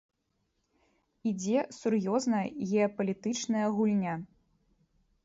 Ідзе 1.31 1.59
сур'ёзная 1.79 2.41
геапалітычная 2.71 3.67
гульня. 3.77 4.15